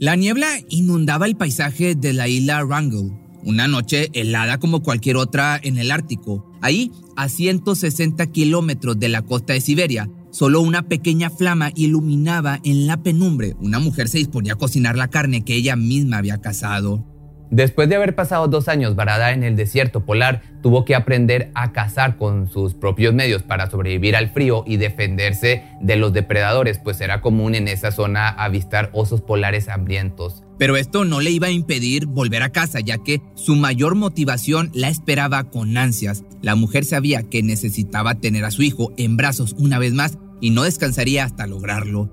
La 0.00 0.14
niebla 0.14 0.48
inundaba 0.68 1.26
el 1.26 1.36
paisaje 1.36 1.96
de 1.96 2.12
la 2.12 2.28
isla 2.28 2.64
Wrangell. 2.64 3.12
Una 3.42 3.66
noche 3.66 4.10
helada 4.12 4.58
como 4.58 4.82
cualquier 4.82 5.16
otra 5.16 5.58
en 5.60 5.76
el 5.76 5.90
Ártico. 5.90 6.52
Ahí, 6.60 6.92
a 7.16 7.28
160 7.28 8.26
kilómetros 8.28 8.98
de 9.00 9.08
la 9.08 9.22
costa 9.22 9.54
de 9.54 9.60
Siberia, 9.60 10.08
Solo 10.30 10.60
una 10.60 10.82
pequeña 10.82 11.30
flama 11.30 11.72
iluminaba 11.74 12.60
en 12.62 12.86
la 12.86 13.02
penumbre. 13.02 13.56
Una 13.60 13.78
mujer 13.78 14.08
se 14.08 14.18
disponía 14.18 14.52
a 14.52 14.56
cocinar 14.56 14.96
la 14.96 15.08
carne 15.08 15.42
que 15.42 15.54
ella 15.54 15.74
misma 15.74 16.18
había 16.18 16.38
cazado. 16.40 17.04
Después 17.50 17.88
de 17.88 17.96
haber 17.96 18.14
pasado 18.14 18.46
dos 18.46 18.68
años 18.68 18.94
varada 18.94 19.32
en 19.32 19.42
el 19.42 19.56
desierto 19.56 20.04
polar, 20.04 20.42
tuvo 20.62 20.84
que 20.84 20.94
aprender 20.94 21.50
a 21.54 21.72
cazar 21.72 22.16
con 22.18 22.50
sus 22.50 22.74
propios 22.74 23.14
medios 23.14 23.42
para 23.42 23.70
sobrevivir 23.70 24.16
al 24.16 24.30
frío 24.30 24.64
y 24.66 24.76
defenderse 24.76 25.64
de 25.80 25.96
los 25.96 26.12
depredadores, 26.12 26.78
pues 26.78 27.00
era 27.00 27.22
común 27.22 27.54
en 27.54 27.68
esa 27.68 27.90
zona 27.90 28.28
avistar 28.28 28.90
osos 28.92 29.22
polares 29.22 29.68
hambrientos. 29.68 30.44
Pero 30.58 30.76
esto 30.76 31.04
no 31.04 31.20
le 31.20 31.30
iba 31.30 31.46
a 31.46 31.52
impedir 31.52 32.06
volver 32.06 32.42
a 32.42 32.50
casa, 32.50 32.80
ya 32.80 32.98
que 32.98 33.22
su 33.34 33.54
mayor 33.54 33.94
motivación 33.94 34.70
la 34.74 34.88
esperaba 34.88 35.44
con 35.44 35.78
ansias. 35.78 36.24
La 36.42 36.54
mujer 36.54 36.84
sabía 36.84 37.22
que 37.22 37.42
necesitaba 37.42 38.16
tener 38.16 38.44
a 38.44 38.50
su 38.50 38.62
hijo 38.62 38.92
en 38.98 39.16
brazos 39.16 39.54
una 39.56 39.78
vez 39.78 39.94
más 39.94 40.18
y 40.40 40.50
no 40.50 40.64
descansaría 40.64 41.24
hasta 41.24 41.46
lograrlo. 41.46 42.12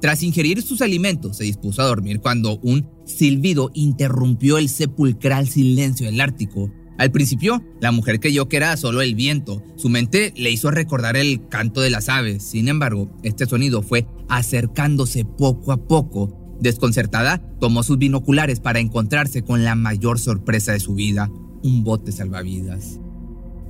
Tras 0.00 0.22
ingerir 0.22 0.62
sus 0.62 0.82
alimentos, 0.82 1.38
se 1.38 1.44
dispuso 1.44 1.82
a 1.82 1.86
dormir 1.86 2.20
cuando 2.20 2.58
un 2.58 2.97
silbido 3.08 3.70
interrumpió 3.74 4.58
el 4.58 4.68
sepulcral 4.68 5.48
silencio 5.48 6.06
del 6.06 6.20
Ártico. 6.20 6.70
Al 6.98 7.10
principio, 7.10 7.62
la 7.80 7.92
mujer 7.92 8.20
creyó 8.20 8.48
que 8.48 8.56
era 8.56 8.76
solo 8.76 9.02
el 9.02 9.14
viento. 9.14 9.62
Su 9.76 9.88
mente 9.88 10.32
le 10.36 10.50
hizo 10.50 10.70
recordar 10.70 11.16
el 11.16 11.46
canto 11.48 11.80
de 11.80 11.90
las 11.90 12.08
aves. 12.08 12.42
Sin 12.42 12.68
embargo, 12.68 13.08
este 13.22 13.46
sonido 13.46 13.82
fue 13.82 14.06
acercándose 14.28 15.24
poco 15.24 15.72
a 15.72 15.76
poco. 15.76 16.56
Desconcertada, 16.60 17.40
tomó 17.60 17.84
sus 17.84 17.98
binoculares 17.98 18.58
para 18.58 18.80
encontrarse 18.80 19.42
con 19.42 19.64
la 19.64 19.76
mayor 19.76 20.18
sorpresa 20.18 20.72
de 20.72 20.80
su 20.80 20.94
vida, 20.94 21.30
un 21.62 21.84
bote 21.84 22.10
salvavidas. 22.10 22.98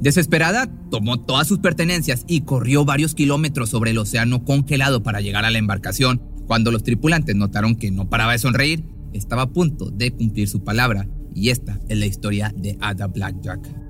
Desesperada, 0.00 0.70
tomó 0.90 1.20
todas 1.20 1.46
sus 1.46 1.58
pertenencias 1.58 2.24
y 2.26 2.42
corrió 2.42 2.86
varios 2.86 3.14
kilómetros 3.14 3.68
sobre 3.68 3.90
el 3.90 3.98
océano 3.98 4.44
congelado 4.44 5.02
para 5.02 5.20
llegar 5.20 5.44
a 5.44 5.50
la 5.50 5.58
embarcación. 5.58 6.22
Cuando 6.46 6.70
los 6.70 6.82
tripulantes 6.82 7.36
notaron 7.36 7.76
que 7.76 7.90
no 7.90 8.08
paraba 8.08 8.32
de 8.32 8.38
sonreír, 8.38 8.84
estaba 9.12 9.42
a 9.42 9.50
punto 9.50 9.90
de 9.90 10.10
cumplir 10.10 10.48
su 10.48 10.62
palabra. 10.62 11.08
Y 11.34 11.50
esta 11.50 11.78
es 11.88 11.98
la 11.98 12.06
historia 12.06 12.52
de 12.56 12.76
Ada 12.80 13.06
Blackjack. 13.06 13.88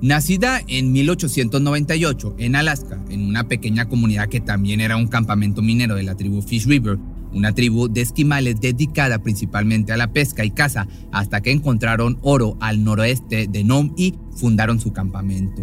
Nacida 0.00 0.60
en 0.68 0.92
1898 0.92 2.36
en 2.38 2.54
Alaska, 2.54 3.02
en 3.10 3.26
una 3.26 3.48
pequeña 3.48 3.88
comunidad 3.88 4.28
que 4.28 4.40
también 4.40 4.80
era 4.80 4.96
un 4.96 5.08
campamento 5.08 5.60
minero 5.60 5.96
de 5.96 6.04
la 6.04 6.14
tribu 6.14 6.40
Fish 6.40 6.66
River, 6.66 6.98
una 7.32 7.52
tribu 7.52 7.88
de 7.88 8.00
esquimales 8.00 8.60
dedicada 8.60 9.22
principalmente 9.22 9.92
a 9.92 9.96
la 9.96 10.12
pesca 10.12 10.44
y 10.44 10.50
caza, 10.50 10.86
hasta 11.12 11.40
que 11.40 11.52
encontraron 11.52 12.18
oro 12.22 12.56
al 12.60 12.84
noroeste 12.84 13.46
de 13.48 13.64
Nome 13.64 13.92
y 13.96 14.14
fundaron 14.36 14.80
su 14.80 14.92
campamento. 14.92 15.62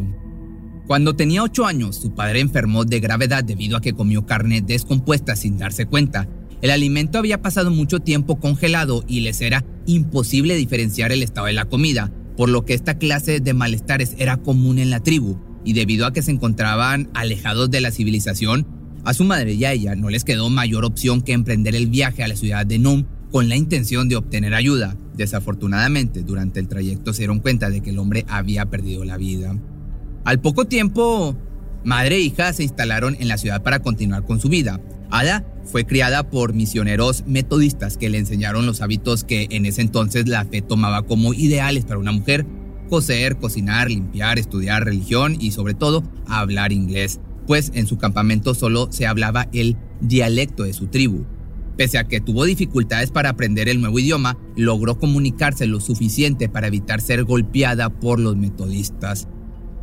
Cuando 0.87 1.15
tenía 1.15 1.41
8 1.41 1.65
años, 1.65 1.95
su 1.95 2.13
padre 2.13 2.41
enfermó 2.41 2.85
de 2.85 2.99
gravedad 2.99 3.43
debido 3.43 3.75
a 3.77 3.81
que 3.81 3.93
comió 3.93 4.25
carne 4.25 4.61
descompuesta 4.61 5.35
sin 5.35 5.57
darse 5.57 5.87
cuenta. 5.87 6.29
El 6.61 6.69
alimento 6.69 7.17
había 7.17 7.41
pasado 7.41 7.71
mucho 7.71 7.99
tiempo 7.99 8.39
congelado 8.39 9.03
y 9.07 9.21
les 9.21 9.41
era 9.41 9.65
imposible 9.87 10.55
diferenciar 10.55 11.11
el 11.11 11.23
estado 11.23 11.47
de 11.47 11.53
la 11.53 11.65
comida, 11.65 12.11
por 12.37 12.49
lo 12.49 12.65
que 12.65 12.73
esta 12.73 12.97
clase 12.97 13.39
de 13.39 13.53
malestares 13.53 14.15
era 14.19 14.37
común 14.37 14.77
en 14.77 14.89
la 14.89 14.99
tribu, 14.99 15.39
y 15.63 15.73
debido 15.73 16.05
a 16.05 16.13
que 16.13 16.21
se 16.21 16.31
encontraban 16.31 17.09
alejados 17.13 17.71
de 17.71 17.81
la 17.81 17.91
civilización, 17.91 18.67
a 19.05 19.13
su 19.13 19.23
madre 19.23 19.53
y 19.53 19.63
a 19.63 19.71
ella 19.71 19.95
no 19.95 20.09
les 20.09 20.23
quedó 20.23 20.49
mayor 20.49 20.83
opción 20.83 21.21
que 21.21 21.33
emprender 21.33 21.75
el 21.75 21.88
viaje 21.88 22.23
a 22.23 22.27
la 22.27 22.35
ciudad 22.35 22.66
de 22.66 22.79
Nome 22.79 23.05
con 23.31 23.47
la 23.49 23.55
intención 23.55 24.09
de 24.09 24.16
obtener 24.16 24.53
ayuda. 24.53 24.97
Desafortunadamente, 25.16 26.23
durante 26.23 26.59
el 26.59 26.67
trayecto 26.67 27.13
se 27.13 27.19
dieron 27.19 27.39
cuenta 27.39 27.69
de 27.69 27.81
que 27.81 27.91
el 27.91 27.99
hombre 27.99 28.25
había 28.27 28.66
perdido 28.66 29.05
la 29.05 29.17
vida. 29.17 29.55
Al 30.25 30.41
poco 30.41 30.66
tiempo, 30.66 31.38
madre 31.83 32.16
e 32.16 32.21
hija 32.21 32.51
se 32.51 32.63
instalaron 32.63 33.16
en 33.19 33.27
la 33.27 33.38
ciudad 33.38 33.61
para 33.61 33.79
continuar 33.79 34.25
con 34.25 34.41
su 34.41 34.49
vida. 34.49 34.81
Ada 35.11 35.45
fue 35.66 35.85
criada 35.85 36.29
por 36.29 36.53
misioneros 36.53 37.23
metodistas 37.27 37.97
que 37.97 38.09
le 38.09 38.17
enseñaron 38.17 38.66
los 38.66 38.81
hábitos 38.81 39.23
que 39.23 39.47
en 39.51 39.66
ese 39.66 39.81
entonces 39.81 40.27
la 40.27 40.45
fe 40.45 40.61
tomaba 40.61 41.03
como 41.03 41.33
ideales 41.33 41.85
para 41.85 41.99
una 41.99 42.11
mujer, 42.11 42.45
coser, 42.89 43.37
cocinar, 43.37 43.89
limpiar, 43.89 44.39
estudiar 44.39 44.83
religión 44.83 45.37
y 45.39 45.51
sobre 45.51 45.73
todo 45.73 46.03
hablar 46.27 46.72
inglés, 46.72 47.19
pues 47.47 47.72
en 47.73 47.88
su 47.88 47.97
campamento 47.97 48.53
solo 48.53 48.88
se 48.91 49.07
hablaba 49.07 49.47
el 49.53 49.78
dialecto 50.01 50.63
de 50.63 50.73
su 50.73 50.88
tribu. 50.88 51.25
Pese 51.78 51.97
a 51.97 52.06
que 52.06 52.22
tuvo 52.22 52.45
dificultades 52.45 53.11
para 53.11 53.29
aprender 53.29 53.67
el 53.67 53.81
nuevo 53.81 54.00
idioma, 54.00 54.38
logró 54.56 54.97
comunicarse 54.97 55.67
lo 55.67 55.81
suficiente 55.81 56.47
para 56.47 56.67
evitar 56.67 57.01
ser 57.01 57.25
golpeada 57.25 57.89
por 57.89 58.19
los 58.19 58.38
metodistas. 58.38 59.28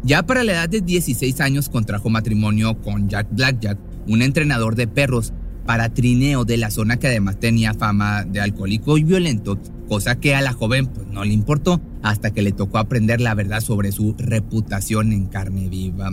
Ya 0.03 0.25
para 0.25 0.43
la 0.43 0.53
edad 0.53 0.69
de 0.69 0.81
16 0.81 1.41
años 1.41 1.69
contrajo 1.69 2.09
matrimonio 2.09 2.81
con 2.81 3.09
Jack 3.09 3.29
Blackjack, 3.33 3.79
un 4.09 4.23
entrenador 4.23 4.75
de 4.75 4.89
perros 4.89 5.33
para 5.67 5.93
trineo 5.95 6.45
de 6.45 6.57
la 6.57 6.71
zona 6.71 6.97
que 6.97 7.07
además 7.07 7.39
tenía 7.39 7.75
fama 7.75 8.25
de 8.25 8.41
alcohólico 8.41 8.99
y 8.99 9.05
violento, 9.05 9.61
cosa 9.89 10.19
que 10.19 10.35
a 10.35 10.41
la 10.41 10.53
joven 10.53 10.87
pues, 10.87 11.07
no 11.09 11.25
le 11.25 11.33
importó 11.33 11.81
hasta 12.03 12.33
que 12.33 12.43
le 12.43 12.53
tocó 12.53 12.79
aprender 12.79 13.21
la 13.21 13.35
verdad 13.35 13.61
sobre 13.61 13.93
su 13.93 14.15
reputación 14.19 15.13
en 15.13 15.27
carne 15.27 15.69
viva. 15.69 16.11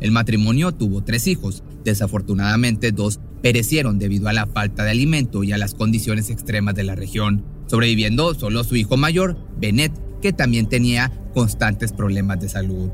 El 0.00 0.12
matrimonio 0.12 0.72
tuvo 0.72 1.02
tres 1.02 1.26
hijos, 1.26 1.62
desafortunadamente 1.84 2.92
dos 2.92 3.20
perecieron 3.42 3.98
debido 3.98 4.28
a 4.28 4.32
la 4.32 4.46
falta 4.46 4.84
de 4.84 4.90
alimento 4.90 5.44
y 5.44 5.52
a 5.52 5.58
las 5.58 5.74
condiciones 5.74 6.30
extremas 6.30 6.74
de 6.74 6.84
la 6.84 6.94
región, 6.94 7.44
sobreviviendo 7.66 8.34
solo 8.34 8.64
su 8.64 8.76
hijo 8.76 8.96
mayor, 8.96 9.36
Bennett, 9.58 9.92
que 10.20 10.32
también 10.32 10.68
tenía 10.68 11.10
constantes 11.34 11.92
problemas 11.92 12.40
de 12.40 12.48
salud. 12.48 12.90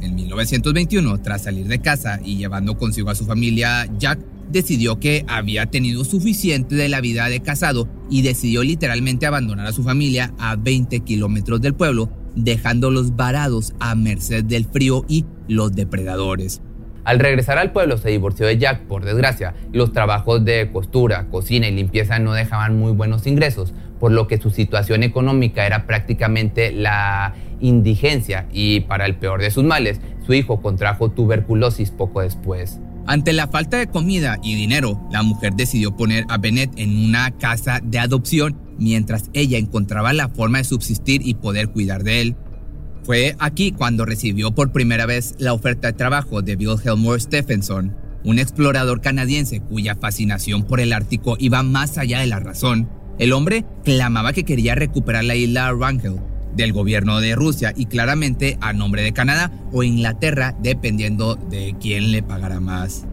En 0.00 0.14
1921, 0.14 1.22
tras 1.22 1.44
salir 1.44 1.66
de 1.66 1.80
casa 1.80 2.20
y 2.24 2.36
llevando 2.36 2.76
consigo 2.76 3.10
a 3.10 3.14
su 3.14 3.24
familia, 3.24 3.86
Jack 3.98 4.20
decidió 4.50 5.00
que 5.00 5.24
había 5.28 5.66
tenido 5.66 6.04
suficiente 6.04 6.74
de 6.74 6.88
la 6.88 7.00
vida 7.00 7.28
de 7.28 7.40
casado 7.40 7.88
y 8.10 8.22
decidió 8.22 8.62
literalmente 8.62 9.26
abandonar 9.26 9.66
a 9.66 9.72
su 9.72 9.82
familia 9.82 10.34
a 10.38 10.56
20 10.56 11.00
kilómetros 11.00 11.60
del 11.60 11.74
pueblo, 11.74 12.10
dejándolos 12.34 13.16
varados 13.16 13.74
a 13.80 13.94
merced 13.94 14.44
del 14.44 14.64
frío 14.64 15.04
y 15.08 15.24
los 15.48 15.74
depredadores. 15.74 16.60
Al 17.04 17.18
regresar 17.18 17.58
al 17.58 17.72
pueblo 17.72 17.98
se 17.98 18.08
divorció 18.08 18.46
de 18.46 18.56
Jack, 18.56 18.82
por 18.86 19.04
desgracia, 19.04 19.54
los 19.72 19.92
trabajos 19.92 20.42
de 20.44 20.70
costura, 20.72 21.26
cocina 21.28 21.68
y 21.68 21.72
limpieza 21.72 22.18
no 22.18 22.32
dejaban 22.32 22.78
muy 22.78 22.92
buenos 22.92 23.26
ingresos, 23.26 23.74
por 24.00 24.10
lo 24.10 24.26
que 24.26 24.38
su 24.38 24.48
situación 24.48 25.02
económica 25.02 25.66
era 25.66 25.86
prácticamente 25.86 26.72
la 26.72 27.34
indigencia 27.60 28.46
y 28.52 28.80
para 28.80 29.04
el 29.04 29.16
peor 29.16 29.40
de 29.42 29.50
sus 29.50 29.64
males, 29.64 30.00
su 30.24 30.32
hijo 30.32 30.62
contrajo 30.62 31.10
tuberculosis 31.10 31.90
poco 31.90 32.22
después. 32.22 32.80
Ante 33.06 33.34
la 33.34 33.48
falta 33.48 33.76
de 33.76 33.86
comida 33.86 34.38
y 34.42 34.54
dinero, 34.54 34.98
la 35.12 35.22
mujer 35.22 35.52
decidió 35.54 35.94
poner 35.94 36.24
a 36.30 36.38
Bennett 36.38 36.72
en 36.78 37.08
una 37.08 37.32
casa 37.32 37.80
de 37.82 37.98
adopción 37.98 38.63
mientras 38.78 39.30
ella 39.32 39.58
encontraba 39.58 40.12
la 40.12 40.28
forma 40.28 40.58
de 40.58 40.64
subsistir 40.64 41.20
y 41.24 41.34
poder 41.34 41.68
cuidar 41.68 42.04
de 42.04 42.20
él. 42.20 42.36
Fue 43.04 43.36
aquí 43.38 43.72
cuando 43.72 44.06
recibió 44.06 44.54
por 44.54 44.72
primera 44.72 45.06
vez 45.06 45.34
la 45.38 45.52
oferta 45.52 45.88
de 45.88 45.98
trabajo 45.98 46.42
de 46.42 46.56
Bill 46.56 46.76
Helmore 46.82 47.20
Stephenson, 47.20 47.94
un 48.24 48.38
explorador 48.38 49.00
canadiense 49.00 49.60
cuya 49.60 49.94
fascinación 49.94 50.64
por 50.64 50.80
el 50.80 50.92
Ártico 50.92 51.36
iba 51.38 51.62
más 51.62 51.98
allá 51.98 52.20
de 52.20 52.26
la 52.26 52.40
razón. 52.40 52.88
El 53.18 53.32
hombre 53.32 53.64
clamaba 53.84 54.32
que 54.32 54.44
quería 54.44 54.74
recuperar 54.74 55.24
la 55.24 55.36
isla 55.36 55.72
Wrangell 55.72 56.20
del 56.56 56.72
gobierno 56.72 57.20
de 57.20 57.34
Rusia 57.34 57.72
y 57.76 57.86
claramente 57.86 58.58
a 58.60 58.72
nombre 58.72 59.02
de 59.02 59.12
Canadá 59.12 59.52
o 59.72 59.82
Inglaterra, 59.82 60.56
dependiendo 60.62 61.34
de 61.34 61.74
quién 61.80 62.12
le 62.12 62.22
pagara 62.22 62.60
más. 62.60 63.06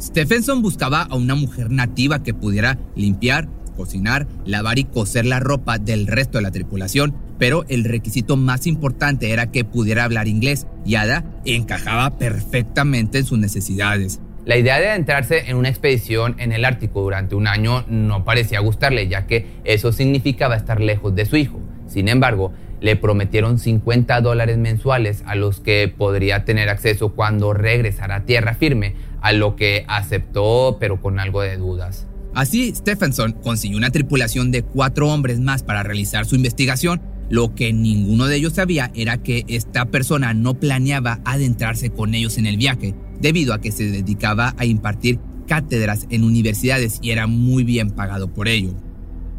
Stephenson 0.00 0.62
buscaba 0.62 1.02
a 1.02 1.16
una 1.16 1.34
mujer 1.34 1.70
nativa 1.70 2.22
que 2.22 2.34
pudiera 2.34 2.78
limpiar, 2.94 3.48
cocinar, 3.76 4.26
lavar 4.44 4.78
y 4.78 4.84
coser 4.84 5.26
la 5.26 5.38
ropa 5.38 5.78
del 5.78 6.06
resto 6.06 6.38
de 6.38 6.42
la 6.42 6.50
tripulación, 6.50 7.14
pero 7.38 7.64
el 7.68 7.84
requisito 7.84 8.36
más 8.36 8.66
importante 8.66 9.30
era 9.30 9.52
que 9.52 9.64
pudiera 9.64 10.04
hablar 10.04 10.26
inglés 10.26 10.66
y 10.84 10.96
Ada 10.96 11.24
encajaba 11.44 12.18
perfectamente 12.18 13.18
en 13.18 13.24
sus 13.24 13.38
necesidades. 13.38 14.20
La 14.46 14.56
idea 14.56 14.78
de 14.78 14.88
adentrarse 14.88 15.50
en 15.50 15.56
una 15.56 15.68
expedición 15.68 16.36
en 16.38 16.52
el 16.52 16.64
Ártico 16.64 17.02
durante 17.02 17.34
un 17.34 17.48
año 17.48 17.84
no 17.88 18.24
parecía 18.24 18.60
gustarle, 18.60 19.08
ya 19.08 19.26
que 19.26 19.46
eso 19.64 19.90
significaba 19.92 20.54
estar 20.54 20.80
lejos 20.80 21.14
de 21.16 21.26
su 21.26 21.36
hijo. 21.36 21.60
Sin 21.88 22.08
embargo, 22.08 22.52
le 22.80 22.94
prometieron 22.94 23.58
50 23.58 24.20
dólares 24.20 24.56
mensuales 24.58 25.24
a 25.26 25.34
los 25.34 25.58
que 25.60 25.88
podría 25.88 26.44
tener 26.44 26.68
acceso 26.68 27.08
cuando 27.14 27.54
regresara 27.54 28.16
a 28.16 28.24
tierra 28.24 28.54
firme, 28.54 28.94
a 29.20 29.32
lo 29.32 29.56
que 29.56 29.84
aceptó 29.88 30.76
pero 30.78 31.00
con 31.00 31.18
algo 31.18 31.42
de 31.42 31.56
dudas. 31.56 32.06
Así, 32.36 32.70
Stephenson 32.74 33.32
consiguió 33.32 33.78
una 33.78 33.88
tripulación 33.88 34.50
de 34.50 34.62
cuatro 34.62 35.08
hombres 35.08 35.40
más 35.40 35.62
para 35.62 35.82
realizar 35.82 36.26
su 36.26 36.36
investigación. 36.36 37.00
Lo 37.30 37.54
que 37.54 37.72
ninguno 37.72 38.26
de 38.26 38.36
ellos 38.36 38.52
sabía 38.52 38.92
era 38.94 39.22
que 39.22 39.46
esta 39.48 39.86
persona 39.86 40.34
no 40.34 40.52
planeaba 40.52 41.20
adentrarse 41.24 41.88
con 41.88 42.14
ellos 42.14 42.36
en 42.36 42.44
el 42.44 42.58
viaje, 42.58 42.94
debido 43.22 43.54
a 43.54 43.62
que 43.62 43.72
se 43.72 43.90
dedicaba 43.90 44.54
a 44.58 44.66
impartir 44.66 45.18
cátedras 45.46 46.06
en 46.10 46.24
universidades 46.24 46.98
y 47.00 47.12
era 47.12 47.26
muy 47.26 47.64
bien 47.64 47.90
pagado 47.90 48.30
por 48.30 48.48
ello. 48.48 48.74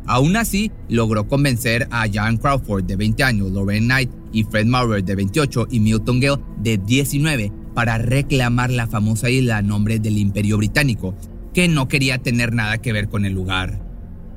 Aún 0.07 0.35
así, 0.35 0.71
logró 0.89 1.27
convencer 1.27 1.88
a 1.91 2.07
John 2.11 2.38
Crawford 2.38 2.85
de 2.85 2.95
20 2.95 3.23
años, 3.23 3.51
Lorraine 3.51 3.85
Knight 3.85 4.09
y 4.33 4.44
Fred 4.44 4.65
Maurer 4.65 5.03
de 5.03 5.13
28 5.13 5.67
y 5.69 5.79
Milton 5.81 6.19
Gale 6.19 6.41
de 6.63 6.79
19 6.79 7.51
para 7.75 7.99
reclamar 7.99 8.71
la 8.71 8.88
famosa 8.88 9.29
isla 9.29 9.57
a 9.57 9.61
nombre 9.61 9.99
del 9.99 10.17
Imperio 10.17 10.57
Británico, 10.57 11.13
que 11.53 11.67
no 11.67 11.88
quería 11.88 12.17
tener 12.17 12.53
nada 12.53 12.77
que 12.77 12.94
ver 12.94 13.09
con 13.09 13.25
el 13.25 13.33
lugar. 13.33 13.79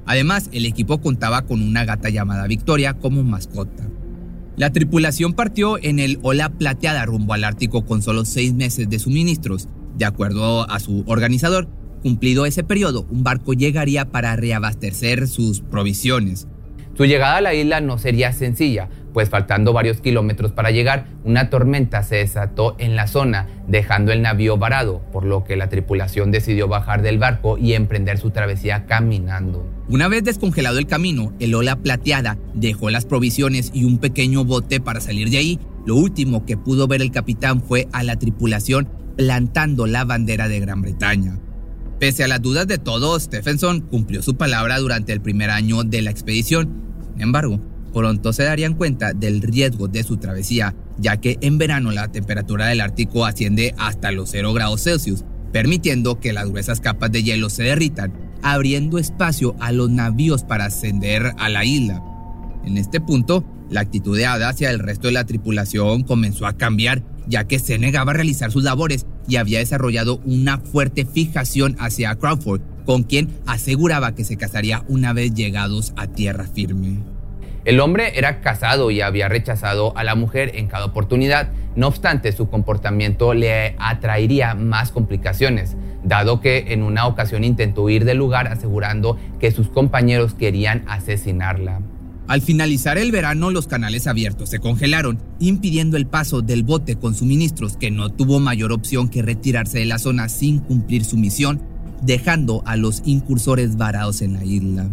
Además, 0.06 0.48
el 0.52 0.66
equipo 0.66 1.00
contaba 1.00 1.42
con 1.42 1.62
una 1.62 1.84
gata 1.84 2.08
llamada 2.10 2.46
Victoria 2.46 2.94
como 2.94 3.22
mascota. 3.22 3.88
La 4.56 4.70
tripulación 4.70 5.32
partió 5.32 5.78
en 5.82 5.98
el 5.98 6.18
Ola 6.22 6.50
Plateada 6.50 7.04
rumbo 7.06 7.34
al 7.34 7.44
Ártico 7.44 7.84
con 7.86 8.02
solo 8.02 8.24
seis 8.24 8.52
meses 8.54 8.88
de 8.90 8.98
suministros. 8.98 9.68
De 9.96 10.04
acuerdo 10.04 10.68
a 10.70 10.80
su 10.80 11.04
organizador, 11.06 11.68
Cumplido 12.02 12.46
ese 12.46 12.64
periodo, 12.64 13.06
un 13.10 13.24
barco 13.24 13.52
llegaría 13.52 14.06
para 14.06 14.34
reabastecer 14.34 15.28
sus 15.28 15.60
provisiones. 15.60 16.48
Su 16.96 17.04
llegada 17.04 17.36
a 17.36 17.40
la 17.42 17.52
isla 17.52 17.82
no 17.82 17.98
sería 17.98 18.32
sencilla, 18.32 18.88
pues 19.12 19.28
faltando 19.28 19.72
varios 19.72 20.00
kilómetros 20.00 20.52
para 20.52 20.70
llegar, 20.70 21.06
una 21.24 21.50
tormenta 21.50 22.02
se 22.02 22.16
desató 22.16 22.76
en 22.78 22.96
la 22.96 23.06
zona, 23.06 23.46
dejando 23.66 24.12
el 24.12 24.22
navío 24.22 24.56
varado, 24.58 25.02
por 25.12 25.24
lo 25.24 25.44
que 25.44 25.56
la 25.56 25.68
tripulación 25.68 26.30
decidió 26.30 26.68
bajar 26.68 27.02
del 27.02 27.18
barco 27.18 27.58
y 27.58 27.74
emprender 27.74 28.18
su 28.18 28.30
travesía 28.30 28.86
caminando. 28.86 29.66
Una 29.88 30.08
vez 30.08 30.24
descongelado 30.24 30.78
el 30.78 30.86
camino, 30.86 31.32
el 31.40 31.54
ola 31.54 31.76
plateada 31.76 32.38
dejó 32.54 32.90
las 32.90 33.04
provisiones 33.04 33.70
y 33.74 33.84
un 33.84 33.98
pequeño 33.98 34.44
bote 34.44 34.80
para 34.80 35.00
salir 35.00 35.30
de 35.30 35.38
ahí. 35.38 35.58
Lo 35.86 35.96
último 35.96 36.44
que 36.46 36.56
pudo 36.56 36.86
ver 36.86 37.02
el 37.02 37.10
capitán 37.10 37.62
fue 37.62 37.88
a 37.92 38.02
la 38.02 38.16
tripulación 38.16 38.88
plantando 39.16 39.86
la 39.86 40.04
bandera 40.04 40.48
de 40.48 40.60
Gran 40.60 40.82
Bretaña. 40.82 41.38
Pese 41.98 42.24
a 42.24 42.28
las 42.28 42.40
dudas 42.40 42.66
de 42.66 42.78
todos, 42.78 43.24
Stephenson 43.24 43.80
cumplió 43.80 44.22
su 44.22 44.36
palabra 44.36 44.78
durante 44.78 45.12
el 45.12 45.20
primer 45.20 45.50
año 45.50 45.84
de 45.84 46.00
la 46.00 46.10
expedición. 46.10 46.70
Sin 47.12 47.20
embargo, 47.20 47.60
pronto 47.92 48.32
se 48.32 48.44
darían 48.44 48.75
cuenta 48.75 49.12
del 49.12 49.42
riesgo 49.42 49.88
de 49.88 50.02
su 50.02 50.16
travesía, 50.16 50.75
ya 50.98 51.19
que 51.19 51.38
en 51.40 51.58
verano 51.58 51.90
la 51.90 52.08
temperatura 52.08 52.66
del 52.66 52.81
Ártico 52.81 53.26
asciende 53.26 53.75
hasta 53.78 54.12
los 54.12 54.31
0 54.31 54.52
grados 54.52 54.82
Celsius, 54.82 55.25
permitiendo 55.52 56.20
que 56.20 56.32
las 56.32 56.48
gruesas 56.48 56.81
capas 56.81 57.12
de 57.12 57.22
hielo 57.22 57.50
se 57.50 57.64
derritan, 57.64 58.12
abriendo 58.42 58.98
espacio 58.98 59.56
a 59.60 59.72
los 59.72 59.90
navíos 59.90 60.44
para 60.44 60.66
ascender 60.66 61.32
a 61.38 61.48
la 61.48 61.64
isla. 61.64 62.02
En 62.64 62.78
este 62.78 63.00
punto, 63.00 63.44
la 63.70 63.81
actitud 63.81 64.16
de 64.16 64.26
Ada 64.26 64.48
hacia 64.48 64.70
el 64.70 64.81
resto 64.81 65.06
de 65.06 65.14
la 65.14 65.26
tripulación 65.26 66.02
comenzó 66.02 66.46
a 66.46 66.56
cambiar, 66.56 67.02
ya 67.26 67.44
que 67.44 67.58
se 67.58 67.78
negaba 67.78 68.10
a 68.10 68.14
realizar 68.14 68.50
sus 68.50 68.64
labores 68.64 69.06
y 69.28 69.36
había 69.36 69.60
desarrollado 69.60 70.20
una 70.25 70.58
fuerte 70.58 71.06
fijación 71.06 71.76
hacia 71.78 72.16
Crawford, 72.16 72.62
con 72.84 73.04
quien 73.04 73.28
aseguraba 73.46 74.14
que 74.14 74.25
se 74.25 74.36
casaría 74.36 74.84
una 74.88 75.12
vez 75.12 75.34
llegados 75.34 75.93
a 75.96 76.08
tierra 76.08 76.46
firme. 76.46 76.98
El 77.64 77.80
hombre 77.80 78.18
era 78.18 78.40
casado 78.40 78.90
y 78.90 79.02
había 79.02 79.28
rechazado 79.28 79.96
a 79.96 80.02
la 80.02 80.14
mujer 80.14 80.52
en 80.54 80.66
cada 80.66 80.86
oportunidad, 80.86 81.50
no 81.76 81.88
obstante 81.88 82.32
su 82.32 82.48
comportamiento 82.48 83.34
le 83.34 83.76
atraería 83.78 84.54
más 84.54 84.90
complicaciones, 84.92 85.76
dado 86.02 86.40
que 86.40 86.72
en 86.72 86.82
una 86.82 87.06
ocasión 87.06 87.44
intentó 87.44 87.82
huir 87.82 88.06
del 88.06 88.16
lugar 88.16 88.48
asegurando 88.48 89.18
que 89.38 89.52
sus 89.52 89.68
compañeros 89.68 90.32
querían 90.34 90.84
asesinarla. 90.88 91.80
Al 92.28 92.40
finalizar 92.40 92.96
el 92.96 93.10
verano, 93.10 93.50
los 93.50 93.66
canales 93.66 94.06
abiertos 94.06 94.48
se 94.48 94.60
congelaron, 94.60 95.18
impidiendo 95.40 95.96
el 95.96 96.06
paso 96.06 96.42
del 96.42 96.62
bote 96.62 96.96
con 96.96 97.14
suministros 97.14 97.76
que 97.76 97.90
no 97.90 98.08
tuvo 98.08 98.38
mayor 98.38 98.72
opción 98.72 99.08
que 99.08 99.20
retirarse 99.20 99.80
de 99.80 99.86
la 99.86 99.98
zona 99.98 100.28
sin 100.28 100.60
cumplir 100.60 101.04
su 101.04 101.16
misión, 101.16 101.60
dejando 102.02 102.62
a 102.66 102.76
los 102.76 103.02
incursores 103.04 103.76
varados 103.76 104.22
en 104.22 104.34
la 104.34 104.44
isla. 104.44 104.88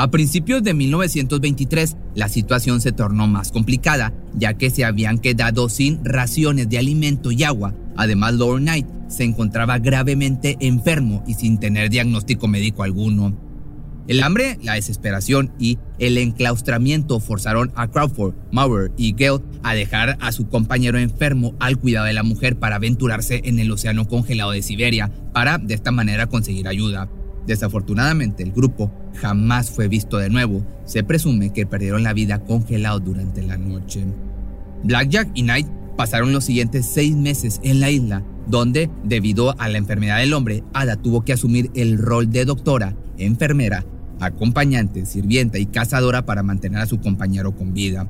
A 0.00 0.12
principios 0.12 0.62
de 0.62 0.74
1923, 0.74 1.96
la 2.14 2.28
situación 2.28 2.80
se 2.80 2.92
tornó 2.92 3.26
más 3.26 3.50
complicada, 3.50 4.14
ya 4.32 4.54
que 4.54 4.70
se 4.70 4.84
habían 4.84 5.18
quedado 5.18 5.68
sin 5.68 6.04
raciones 6.04 6.68
de 6.68 6.78
alimento 6.78 7.32
y 7.32 7.42
agua. 7.42 7.74
Además, 7.96 8.34
Lord 8.34 8.60
Knight 8.60 8.86
se 9.08 9.24
encontraba 9.24 9.80
gravemente 9.80 10.56
enfermo 10.60 11.24
y 11.26 11.34
sin 11.34 11.58
tener 11.58 11.90
diagnóstico 11.90 12.46
médico 12.46 12.84
alguno. 12.84 13.36
El 14.06 14.22
hambre, 14.22 14.56
la 14.62 14.74
desesperación 14.74 15.52
y 15.58 15.78
el 15.98 16.16
enclaustramiento 16.16 17.18
forzaron 17.18 17.72
a 17.74 17.88
Crawford, 17.88 18.36
Maurer 18.52 18.92
y 18.96 19.14
Gale 19.14 19.42
a 19.64 19.74
dejar 19.74 20.16
a 20.20 20.30
su 20.30 20.48
compañero 20.48 21.00
enfermo 21.00 21.56
al 21.58 21.76
cuidado 21.76 22.06
de 22.06 22.12
la 22.12 22.22
mujer 22.22 22.56
para 22.56 22.76
aventurarse 22.76 23.40
en 23.42 23.58
el 23.58 23.72
océano 23.72 24.06
congelado 24.06 24.52
de 24.52 24.62
Siberia 24.62 25.10
para 25.32 25.58
de 25.58 25.74
esta 25.74 25.90
manera 25.90 26.28
conseguir 26.28 26.68
ayuda. 26.68 27.08
Desafortunadamente 27.48 28.42
el 28.42 28.52
grupo 28.52 28.92
jamás 29.14 29.70
fue 29.70 29.88
visto 29.88 30.18
de 30.18 30.28
nuevo. 30.28 30.62
Se 30.84 31.02
presume 31.02 31.50
que 31.52 31.64
perdieron 31.66 32.02
la 32.02 32.12
vida 32.12 32.44
congelados 32.44 33.02
durante 33.02 33.42
la 33.42 33.56
noche. 33.56 34.04
Blackjack 34.84 35.30
y 35.34 35.42
Knight 35.42 35.66
pasaron 35.96 36.32
los 36.32 36.44
siguientes 36.44 36.84
seis 36.84 37.16
meses 37.16 37.58
en 37.64 37.80
la 37.80 37.90
isla, 37.90 38.22
donde, 38.46 38.90
debido 39.02 39.58
a 39.58 39.68
la 39.68 39.78
enfermedad 39.78 40.18
del 40.18 40.34
hombre, 40.34 40.62
Ada 40.74 40.96
tuvo 40.96 41.24
que 41.24 41.32
asumir 41.32 41.70
el 41.74 41.96
rol 41.96 42.30
de 42.30 42.44
doctora, 42.44 42.94
enfermera 43.16 43.84
acompañante, 44.20 45.06
sirvienta 45.06 45.58
y 45.58 45.66
cazadora 45.66 46.26
para 46.26 46.42
mantener 46.42 46.80
a 46.80 46.86
su 46.86 47.00
compañero 47.00 47.56
con 47.56 47.72
vida. 47.72 48.08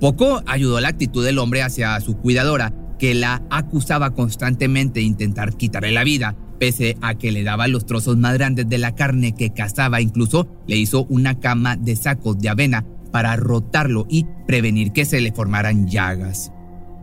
Poco 0.00 0.42
ayudó 0.46 0.80
la 0.80 0.88
actitud 0.88 1.24
del 1.24 1.38
hombre 1.38 1.62
hacia 1.62 1.98
su 2.00 2.18
cuidadora, 2.18 2.74
que 2.98 3.14
la 3.14 3.42
acusaba 3.48 4.10
constantemente 4.10 5.00
de 5.00 5.06
intentar 5.06 5.56
quitarle 5.56 5.92
la 5.92 6.04
vida, 6.04 6.36
pese 6.58 6.96
a 7.00 7.14
que 7.14 7.32
le 7.32 7.42
daba 7.42 7.68
los 7.68 7.86
trozos 7.86 8.16
más 8.16 8.34
grandes 8.34 8.68
de 8.68 8.78
la 8.78 8.94
carne 8.94 9.34
que 9.34 9.50
cazaba, 9.50 10.00
incluso 10.00 10.48
le 10.66 10.76
hizo 10.76 11.04
una 11.08 11.38
cama 11.38 11.76
de 11.76 11.96
sacos 11.96 12.38
de 12.38 12.48
avena 12.48 12.86
para 13.12 13.36
rotarlo 13.36 14.06
y 14.08 14.26
prevenir 14.46 14.92
que 14.92 15.04
se 15.04 15.20
le 15.20 15.32
formaran 15.32 15.86
llagas. 15.86 16.52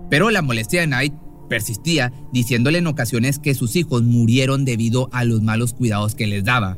Pero 0.09 0.29
la 0.29 0.41
molestia 0.41 0.81
de 0.81 0.87
Knight 0.87 1.13
persistía, 1.49 2.11
diciéndole 2.31 2.79
en 2.79 2.87
ocasiones 2.87 3.39
que 3.39 3.53
sus 3.53 3.75
hijos 3.75 4.03
murieron 4.03 4.65
debido 4.65 5.09
a 5.11 5.23
los 5.23 5.41
malos 5.41 5.73
cuidados 5.73 6.15
que 6.15 6.27
les 6.27 6.43
daba. 6.43 6.77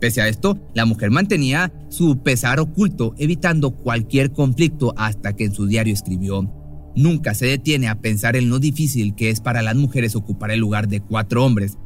Pese 0.00 0.22
a 0.22 0.28
esto, 0.28 0.58
la 0.74 0.86
mujer 0.86 1.10
mantenía 1.10 1.72
su 1.90 2.22
pesar 2.22 2.58
oculto, 2.58 3.14
evitando 3.18 3.72
cualquier 3.72 4.32
conflicto 4.32 4.94
hasta 4.96 5.36
que 5.36 5.44
en 5.44 5.54
su 5.54 5.66
diario 5.66 5.92
escribió, 5.92 6.50
Nunca 6.96 7.34
se 7.34 7.46
detiene 7.46 7.88
a 7.88 8.00
pensar 8.00 8.36
en 8.36 8.50
lo 8.50 8.58
difícil 8.58 9.14
que 9.14 9.30
es 9.30 9.40
para 9.40 9.62
las 9.62 9.76
mujeres 9.76 10.16
ocupar 10.16 10.50
el 10.50 10.60
lugar 10.60 10.88
de 10.88 11.00
cuatro 11.00 11.44
hombres. 11.44 11.78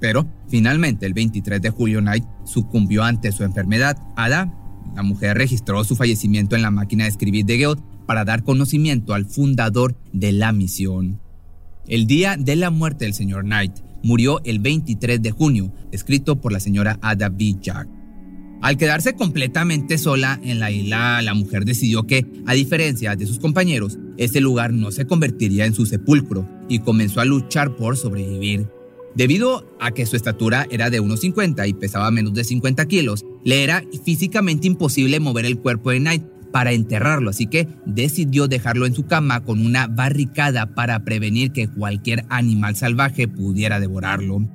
Pero, 0.00 0.26
finalmente, 0.48 1.06
el 1.06 1.14
23 1.14 1.60
de 1.60 1.70
julio, 1.70 2.00
Knight 2.00 2.24
sucumbió 2.44 3.04
ante 3.04 3.32
su 3.32 3.44
enfermedad. 3.44 3.98
Ada, 4.16 4.52
la 4.94 5.02
mujer 5.02 5.36
registró 5.36 5.82
su 5.84 5.96
fallecimiento 5.96 6.56
en 6.56 6.62
la 6.62 6.70
máquina 6.70 7.04
de 7.04 7.10
escribir 7.10 7.44
de 7.44 7.58
Gale 7.58 7.80
para 8.06 8.24
dar 8.24 8.42
conocimiento 8.42 9.14
al 9.14 9.26
fundador 9.26 9.96
de 10.12 10.32
la 10.32 10.52
misión. 10.52 11.20
El 11.86 12.06
día 12.06 12.36
de 12.38 12.56
la 12.56 12.70
muerte 12.70 13.04
del 13.04 13.14
señor 13.14 13.44
Knight, 13.44 13.72
murió 14.02 14.40
el 14.44 14.58
23 14.60 15.20
de 15.20 15.30
junio, 15.30 15.72
escrito 15.92 16.40
por 16.40 16.52
la 16.52 16.60
señora 16.60 16.98
Ada 17.02 17.28
B. 17.28 17.56
Jack. 17.60 17.88
Al 18.60 18.76
quedarse 18.76 19.14
completamente 19.14 19.98
sola 19.98 20.40
en 20.42 20.58
la 20.58 20.70
isla, 20.70 21.22
la 21.22 21.34
mujer 21.34 21.64
decidió 21.64 22.06
que, 22.06 22.26
a 22.46 22.54
diferencia 22.54 23.14
de 23.14 23.26
sus 23.26 23.38
compañeros, 23.38 23.98
ese 24.16 24.40
lugar 24.40 24.72
no 24.72 24.90
se 24.90 25.06
convertiría 25.06 25.64
en 25.64 25.74
su 25.74 25.86
sepulcro 25.86 26.48
y 26.68 26.80
comenzó 26.80 27.20
a 27.20 27.24
luchar 27.24 27.76
por 27.76 27.96
sobrevivir. 27.96 28.66
Debido 29.18 29.66
a 29.80 29.90
que 29.90 30.06
su 30.06 30.14
estatura 30.14 30.68
era 30.70 30.90
de 30.90 31.02
1,50 31.02 31.68
y 31.68 31.72
pesaba 31.74 32.08
menos 32.12 32.34
de 32.34 32.44
50 32.44 32.86
kilos, 32.86 33.26
le 33.44 33.64
era 33.64 33.82
físicamente 34.04 34.68
imposible 34.68 35.18
mover 35.18 35.44
el 35.44 35.58
cuerpo 35.58 35.90
de 35.90 35.98
Knight 35.98 36.22
para 36.52 36.70
enterrarlo, 36.70 37.30
así 37.30 37.48
que 37.48 37.66
decidió 37.84 38.46
dejarlo 38.46 38.86
en 38.86 38.94
su 38.94 39.06
cama 39.06 39.42
con 39.42 39.66
una 39.66 39.88
barricada 39.88 40.72
para 40.76 41.04
prevenir 41.04 41.50
que 41.50 41.66
cualquier 41.66 42.26
animal 42.28 42.76
salvaje 42.76 43.26
pudiera 43.26 43.80
devorarlo. 43.80 44.48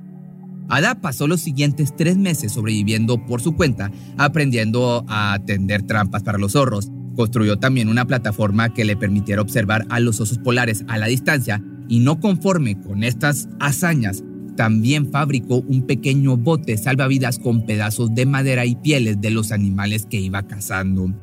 Ada 0.70 1.01
pasó 1.01 1.27
los 1.27 1.41
siguientes 1.41 1.93
tres 1.93 2.15
meses 2.15 2.53
sobreviviendo 2.53 3.25
por 3.25 3.41
su 3.41 3.58
cuenta, 3.58 3.91
aprendiendo 4.17 5.03
a 5.10 5.39
tender 5.46 5.82
trampas 5.84 6.24
para 6.24 6.38
los 6.38 6.53
zorros, 6.53 6.89
Construyó 7.15 7.58
también 7.60 7.89
una 7.89 8.05
plataforma 8.05 8.74
que 8.74 8.86
le 8.86 8.98
permitiera 8.98 9.41
observar 9.41 9.86
a 9.89 10.00
los 10.00 10.20
osos 10.20 10.39
polares 10.39 10.84
a 10.88 10.98
la 10.98 11.08
distancia 11.08 11.62
y 11.88 12.00
no 12.00 12.20
conforme 12.20 12.79
con 12.82 13.03
estas 13.03 13.50
hazañas, 13.60 14.24
también 14.55 15.12
fabricó 15.12 15.57
un 15.57 15.86
pequeño 15.86 16.38
bote 16.38 16.77
salvavidas 16.77 17.39
con 17.39 17.65
pedazos 17.65 18.13
de 18.13 18.25
madera 18.25 18.65
y 18.65 18.75
pieles 18.75 19.19
de 19.22 19.31
los 19.31 19.51
animales 19.51 20.05
que 20.05 20.19
iba 20.19 20.43
cazando. 20.43 21.13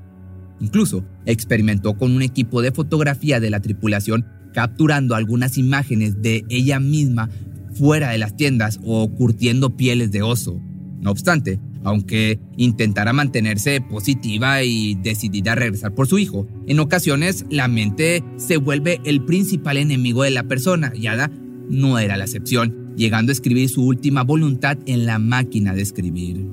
Incluso 0.60 1.04
experimentó 1.26 1.96
con 1.96 2.12
un 2.12 2.22
equipo 2.22 2.62
de 2.62 2.72
fotografía 2.72 3.40
de 3.40 3.50
la 3.50 3.60
tripulación 3.60 4.26
capturando 4.52 5.14
algunas 5.14 5.58
imágenes 5.58 6.20
de 6.22 6.44
ella 6.48 6.80
misma 6.80 7.30
fuera 7.72 8.10
de 8.10 8.18
las 8.18 8.36
tiendas 8.36 8.80
o 8.84 9.08
curtiendo 9.10 9.76
pieles 9.76 10.10
de 10.10 10.22
oso. 10.22 10.60
No 11.00 11.10
obstante, 11.10 11.60
aunque 11.82 12.38
intentara 12.56 13.12
mantenerse 13.12 13.80
positiva 13.80 14.62
y 14.62 14.96
decidida 14.96 15.52
a 15.52 15.54
regresar 15.54 15.94
por 15.94 16.06
su 16.06 16.18
hijo, 16.18 16.46
en 16.66 16.80
ocasiones 16.80 17.46
la 17.48 17.68
mente 17.68 18.22
se 18.36 18.58
vuelve 18.58 19.00
el 19.04 19.24
principal 19.24 19.78
enemigo 19.78 20.24
de 20.24 20.30
la 20.30 20.42
persona 20.42 20.92
y 20.94 21.06
Ada 21.06 21.30
no 21.70 21.98
era 21.98 22.16
la 22.16 22.24
excepción, 22.24 22.79
llegando 22.96 23.30
a 23.30 23.34
escribir 23.34 23.68
su 23.68 23.84
última 23.84 24.22
voluntad 24.22 24.78
en 24.86 25.06
la 25.06 25.18
máquina 25.18 25.74
de 25.74 25.82
escribir. 25.82 26.46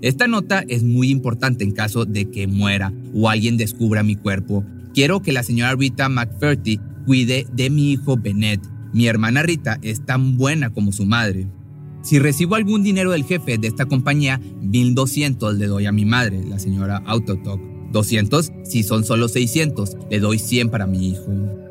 Esta 0.00 0.28
nota 0.28 0.64
es 0.68 0.84
muy 0.84 1.10
importante 1.10 1.64
en 1.64 1.72
caso 1.72 2.04
de 2.04 2.30
que 2.30 2.46
muera 2.46 2.92
o 3.14 3.28
alguien 3.28 3.56
descubra 3.56 4.02
mi 4.02 4.14
cuerpo. 4.14 4.64
Quiero 4.94 5.22
que 5.22 5.32
la 5.32 5.42
señora 5.42 5.74
Rita 5.74 6.08
McFerty 6.08 6.78
cuide 7.04 7.46
de 7.52 7.70
mi 7.70 7.92
hijo 7.92 8.16
Bennett. 8.16 8.60
Mi 8.92 9.06
hermana 9.06 9.42
Rita 9.42 9.78
es 9.82 10.04
tan 10.04 10.36
buena 10.36 10.70
como 10.70 10.92
su 10.92 11.04
madre. 11.04 11.48
Si 12.02 12.18
recibo 12.18 12.54
algún 12.54 12.82
dinero 12.82 13.10
del 13.10 13.24
jefe 13.24 13.58
de 13.58 13.66
esta 13.66 13.86
compañía, 13.86 14.40
1200 14.62 15.56
le 15.56 15.66
doy 15.66 15.86
a 15.86 15.92
mi 15.92 16.04
madre, 16.04 16.44
la 16.46 16.58
señora 16.58 17.02
Autotalk. 17.04 17.60
200 17.92 18.52
si 18.64 18.82
son 18.82 19.04
solo 19.04 19.28
600, 19.28 19.96
le 20.10 20.20
doy 20.20 20.38
100 20.38 20.70
para 20.70 20.86
mi 20.86 21.08
hijo. 21.08 21.67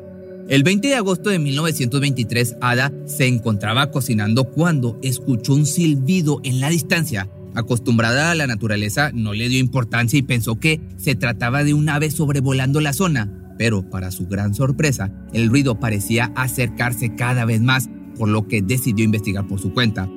El 0.48 0.62
20 0.62 0.88
de 0.88 0.94
agosto 0.94 1.28
de 1.28 1.38
1923, 1.38 2.56
Ada 2.62 2.90
se 3.04 3.26
encontraba 3.26 3.90
cocinando 3.90 4.44
cuando 4.44 4.98
escuchó 5.02 5.52
un 5.52 5.66
silbido 5.66 6.40
en 6.42 6.58
la 6.58 6.70
distancia. 6.70 7.28
Acostumbrada 7.54 8.30
a 8.30 8.34
la 8.34 8.46
naturaleza, 8.46 9.10
no 9.12 9.34
le 9.34 9.50
dio 9.50 9.58
importancia 9.58 10.18
y 10.18 10.22
pensó 10.22 10.58
que 10.58 10.80
se 10.96 11.14
trataba 11.14 11.64
de 11.64 11.74
un 11.74 11.90
ave 11.90 12.10
sobrevolando 12.10 12.80
la 12.80 12.94
zona, 12.94 13.54
pero 13.58 13.90
para 13.90 14.10
su 14.10 14.26
gran 14.26 14.54
sorpresa, 14.54 15.12
el 15.34 15.50
ruido 15.50 15.78
parecía 15.78 16.32
acercarse 16.34 17.14
cada 17.14 17.44
vez 17.44 17.60
más, 17.60 17.90
por 18.16 18.30
lo 18.30 18.48
que 18.48 18.62
decidió 18.62 19.04
investigar 19.04 19.46
por 19.46 19.60
su 19.60 19.74
cuenta. 19.74 20.08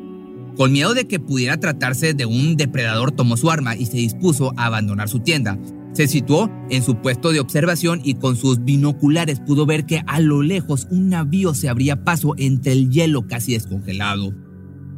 Con 0.55 0.71
miedo 0.71 0.93
de 0.93 1.07
que 1.07 1.19
pudiera 1.19 1.59
tratarse 1.59 2.13
de 2.13 2.25
un 2.25 2.55
depredador, 2.55 3.11
tomó 3.11 3.35
su 3.35 3.51
arma 3.51 3.75
y 3.75 3.85
se 3.85 3.97
dispuso 3.97 4.53
a 4.55 4.67
abandonar 4.67 5.09
su 5.09 5.19
tienda. 5.19 5.59
Se 5.93 6.07
situó 6.07 6.49
en 6.69 6.83
su 6.83 6.95
puesto 6.95 7.31
de 7.31 7.39
observación 7.39 8.01
y 8.03 8.15
con 8.15 8.35
sus 8.35 8.63
binoculares 8.63 9.39
pudo 9.41 9.65
ver 9.65 9.85
que 9.85 10.03
a 10.07 10.19
lo 10.19 10.41
lejos 10.41 10.87
un 10.89 11.09
navío 11.09 11.53
se 11.53 11.67
abría 11.67 12.03
paso 12.03 12.33
entre 12.37 12.71
el 12.71 12.89
hielo 12.89 13.27
casi 13.27 13.53
descongelado. 13.53 14.33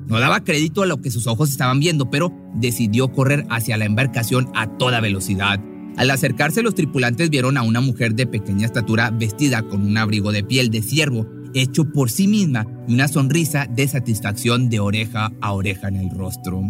No 0.08 0.20
daba 0.20 0.44
crédito 0.44 0.84
a 0.84 0.86
lo 0.86 1.02
que 1.02 1.12
sus 1.12 1.28
ojos 1.28 1.50
estaban 1.50 1.80
viendo, 1.80 2.10
pero 2.10 2.32
decidió 2.56 3.12
correr 3.12 3.46
hacia 3.50 3.78
la 3.78 3.86
embarcación 3.86 4.50
a 4.54 4.78
toda 4.78 5.00
velocidad. 5.00 5.60
Al 5.98 6.12
acercarse 6.12 6.64
los 6.64 6.76
tripulantes 6.76 7.30
vieron 7.30 7.58
a 7.58 7.64
una 7.64 7.82
mujer 7.82 8.16
de 8.16 8.28
pequeña 8.28 8.66
estatura 8.66 9.12
vestida 9.12 9.64
con 9.64 9.82
un 9.82 9.98
abrigo 9.98 10.32
de 10.32 10.44
piel 10.44 10.70
de 10.70 10.82
ciervo 10.82 11.28
hecho 11.54 11.86
por 11.86 12.10
sí 12.10 12.28
misma 12.28 12.66
y 12.88 12.94
una 12.94 13.08
sonrisa 13.08 13.68
de 13.68 13.88
satisfacción 13.88 14.70
de 14.70 14.80
oreja 14.80 15.32
a 15.42 15.54
oreja 15.54 15.88
en 15.88 15.98
el 15.98 16.10
rostro. 16.10 16.62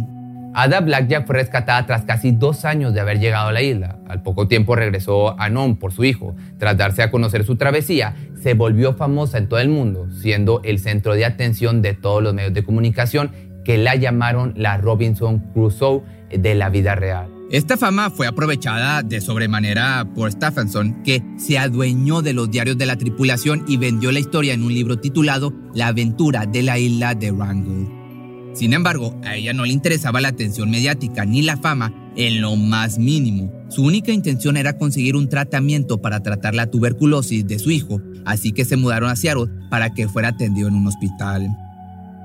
Ada 0.56 0.82
Blackjack 0.82 1.26
fue 1.26 1.36
rescatada 1.36 1.86
tras 1.88 2.04
casi 2.04 2.32
dos 2.32 2.64
años 2.64 2.94
de 2.94 3.00
haber 3.00 3.20
llegado 3.20 3.48
a 3.48 3.52
la 3.52 3.64
isla. 3.64 3.98
Al 4.08 4.22
poco 4.22 4.48
tiempo 4.48 4.76
regresó 4.76 5.40
a 5.40 5.50
Nome 5.50 5.76
por 5.76 5.92
su 5.92 6.04
hijo. 6.04 6.36
Tras 6.60 6.78
darse 6.78 7.02
a 7.02 7.10
conocer 7.10 7.44
su 7.44 7.56
travesía, 7.56 8.16
se 8.40 8.54
volvió 8.54 8.94
famosa 8.94 9.40
en 9.40 9.50
todo 9.50 9.60
el 9.60 9.70
mundo, 9.70 10.08
siendo 10.12 10.62
el 10.64 10.78
centro 10.78 11.16
de 11.16 11.26
atención 11.26 11.82
de 11.82 11.96
todos 11.96 12.22
los 12.22 12.36
medios 12.36 12.54
de 12.54 12.64
comunicación 12.64 13.32
que 13.66 13.78
la 13.78 13.96
llamaron 13.96 14.54
la 14.56 14.78
Robinson 14.78 15.40
Crusoe 15.54 16.04
de 16.30 16.54
la 16.54 16.70
vida 16.70 16.94
real. 16.94 17.30
Esta 17.50 17.78
fama 17.78 18.10
fue 18.10 18.28
aprovechada 18.28 19.02
de 19.02 19.22
sobremanera 19.22 20.08
por 20.16 20.32
Stephenson, 20.32 21.04
que 21.04 21.24
se 21.38 21.58
adueñó 21.58 22.22
de 22.22 22.34
los 22.34 22.52
diarios 22.52 22.78
de 22.78 22.86
la 22.86 22.98
tripulación 22.98 23.64
y 23.68 23.78
vendió 23.78 24.12
la 24.12 24.20
historia 24.20 24.54
en 24.54 24.64
un 24.64 24.74
libro 24.74 25.00
titulado 25.00 25.54
La 25.74 25.88
aventura 25.88 26.46
de 26.46 26.64
la 26.64 26.78
isla 26.78 27.16
de 27.16 27.32
Wrangell. 27.32 28.03
Sin 28.54 28.74
embargo, 28.74 29.20
a 29.24 29.36
ella 29.36 29.54
no 29.54 29.66
le 29.66 29.74
interesaba 29.74 30.22
la 30.22 30.30
atención 30.30 30.70
mediática 30.70 31.26
ni 31.26 31.42
la 31.42 31.58
fama 31.58 31.94
en 32.16 32.42
lo 32.42 32.56
más 32.56 33.00
mínimo. 33.00 33.52
Su 33.70 33.84
única 33.84 34.12
intención 34.12 34.58
era 34.58 34.78
conseguir 34.78 35.16
un 35.16 35.30
tratamiento 35.30 36.02
para 36.02 36.22
tratar 36.22 36.54
la 36.54 36.70
tuberculosis 36.70 37.48
de 37.48 37.58
su 37.58 37.72
hijo, 37.72 38.02
así 38.26 38.52
que 38.52 38.66
se 38.66 38.78
mudaron 38.78 39.10
a 39.10 39.16
Seattle 39.16 39.48
para 39.70 39.94
que 39.94 40.08
fuera 40.08 40.30
atendido 40.30 40.68
en 40.68 40.76
un 40.76 40.88
hospital. 40.88 41.48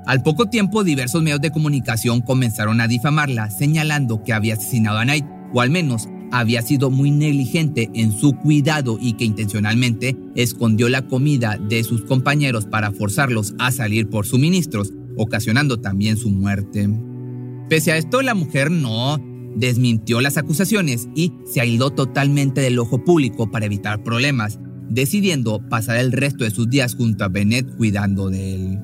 Al 0.06 0.22
poco 0.22 0.46
tiempo, 0.46 0.84
diversos 0.84 1.22
medios 1.22 1.40
de 1.40 1.50
comunicación 1.50 2.20
comenzaron 2.20 2.80
a 2.80 2.88
difamarla, 2.88 3.50
señalando 3.50 4.22
que 4.22 4.32
había 4.32 4.54
asesinado 4.54 4.98
a 4.98 5.04
Knight, 5.04 5.26
o 5.52 5.60
al 5.60 5.70
menos 5.70 6.08
había 6.30 6.62
sido 6.62 6.90
muy 6.90 7.10
negligente 7.10 7.90
en 7.94 8.12
su 8.12 8.32
cuidado 8.32 8.98
y 9.00 9.14
que 9.14 9.24
intencionalmente 9.24 10.16
escondió 10.34 10.88
la 10.88 11.02
comida 11.02 11.58
de 11.58 11.84
sus 11.84 12.02
compañeros 12.02 12.66
para 12.66 12.92
forzarlos 12.92 13.54
a 13.58 13.70
salir 13.70 14.08
por 14.08 14.26
suministros, 14.26 14.92
ocasionando 15.18 15.80
también 15.80 16.16
su 16.16 16.30
muerte. 16.30 16.88
Pese 17.68 17.92
a 17.92 17.98
esto, 17.98 18.22
la 18.22 18.34
mujer 18.34 18.70
no 18.70 19.18
desmintió 19.56 20.20
las 20.20 20.36
acusaciones 20.36 21.08
y 21.14 21.32
se 21.44 21.60
aisló 21.60 21.90
totalmente 21.90 22.60
del 22.60 22.78
ojo 22.78 23.04
público 23.04 23.50
para 23.50 23.66
evitar 23.66 24.02
problemas, 24.02 24.58
decidiendo 24.88 25.60
pasar 25.68 25.98
el 25.98 26.12
resto 26.12 26.44
de 26.44 26.50
sus 26.50 26.70
días 26.70 26.94
junto 26.94 27.24
a 27.24 27.28
Bennett 27.28 27.76
cuidando 27.76 28.30
de 28.30 28.54
él. 28.54 28.78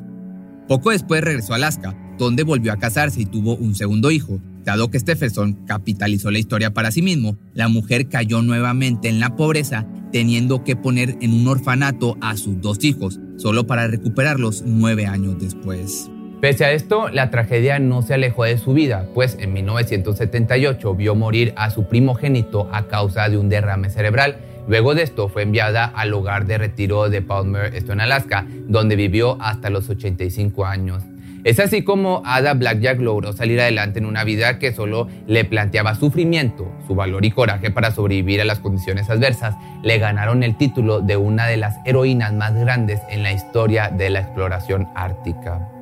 Poco 0.68 0.90
después 0.90 1.22
regresó 1.22 1.52
a 1.52 1.56
Alaska, 1.56 1.96
donde 2.18 2.42
volvió 2.42 2.72
a 2.72 2.78
casarse 2.78 3.22
y 3.22 3.26
tuvo 3.26 3.56
un 3.56 3.74
segundo 3.74 4.10
hijo. 4.10 4.40
Dado 4.64 4.90
que 4.90 4.98
Stephenson 4.98 5.64
capitalizó 5.66 6.30
la 6.30 6.38
historia 6.38 6.72
para 6.72 6.90
sí 6.90 7.02
mismo, 7.02 7.36
la 7.52 7.68
mujer 7.68 8.08
cayó 8.08 8.40
nuevamente 8.42 9.08
en 9.08 9.20
la 9.20 9.36
pobreza, 9.36 9.86
teniendo 10.10 10.64
que 10.64 10.74
poner 10.74 11.18
en 11.20 11.34
un 11.34 11.46
orfanato 11.48 12.16
a 12.20 12.36
sus 12.36 12.60
dos 12.60 12.82
hijos, 12.82 13.20
solo 13.36 13.66
para 13.66 13.88
recuperarlos 13.88 14.62
nueve 14.66 15.06
años 15.06 15.36
después. 15.38 16.10
Pese 16.40 16.64
a 16.64 16.72
esto, 16.72 17.08
la 17.08 17.30
tragedia 17.30 17.78
no 17.78 18.02
se 18.02 18.14
alejó 18.14 18.44
de 18.44 18.58
su 18.58 18.74
vida, 18.74 19.06
pues 19.14 19.36
en 19.40 19.52
1978 19.54 20.94
vio 20.94 21.14
morir 21.14 21.54
a 21.56 21.70
su 21.70 21.88
primogénito 21.88 22.68
a 22.72 22.86
causa 22.88 23.28
de 23.28 23.38
un 23.38 23.48
derrame 23.48 23.88
cerebral 23.88 24.36
Luego 24.66 24.94
de 24.94 25.02
esto 25.02 25.28
fue 25.28 25.42
enviada 25.42 25.84
al 25.84 26.14
hogar 26.14 26.46
de 26.46 26.58
retiro 26.58 27.10
de 27.10 27.20
Palmer, 27.20 27.74
esto 27.74 27.92
en 27.92 28.00
Alaska, 28.00 28.46
donde 28.66 28.96
vivió 28.96 29.36
hasta 29.40 29.68
los 29.68 29.88
85 29.90 30.64
años. 30.64 31.02
Es 31.44 31.60
así 31.60 31.82
como 31.82 32.22
Ada 32.24 32.54
Blackjack 32.54 32.98
logró 33.00 33.34
salir 33.34 33.60
adelante 33.60 33.98
en 33.98 34.06
una 34.06 34.24
vida 34.24 34.58
que 34.58 34.72
solo 34.72 35.08
le 35.26 35.44
planteaba 35.44 35.94
sufrimiento. 35.94 36.72
Su 36.86 36.94
valor 36.94 37.26
y 37.26 37.32
coraje 37.32 37.70
para 37.70 37.90
sobrevivir 37.90 38.40
a 38.40 38.46
las 38.46 38.60
condiciones 38.60 39.10
adversas 39.10 39.54
le 39.82 39.98
ganaron 39.98 40.42
el 40.42 40.56
título 40.56 41.00
de 41.00 41.18
una 41.18 41.46
de 41.46 41.58
las 41.58 41.76
heroínas 41.84 42.32
más 42.32 42.54
grandes 42.54 43.02
en 43.10 43.22
la 43.22 43.32
historia 43.32 43.90
de 43.90 44.08
la 44.08 44.20
exploración 44.20 44.88
ártica. 44.94 45.73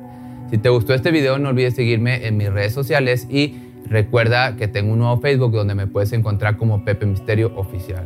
Si 0.53 0.59
te 0.59 0.69
gustó 0.69 0.93
este 0.93 1.09
video 1.09 1.39
no 1.39 1.49
olvides 1.49 1.73
seguirme 1.73 2.27
en 2.27 2.37
mis 2.37 2.47
redes 2.53 2.73
sociales 2.73 3.25
y 3.27 3.55
recuerda 3.87 4.55
que 4.55 4.67
tengo 4.67 4.93
un 4.93 4.99
nuevo 4.99 5.19
Facebook 5.19 5.51
donde 5.51 5.73
me 5.73 5.87
puedes 5.87 6.13
encontrar 6.13 6.57
como 6.57 6.85
Pepe 6.85 7.07
Misterio 7.07 7.51
Oficial. 7.55 8.05